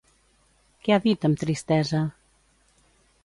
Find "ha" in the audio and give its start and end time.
0.95-1.03